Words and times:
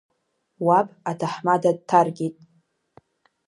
Уаб 0.65 0.87
аҭаҳмада 1.09 1.71
дҭаркит. 1.77 2.35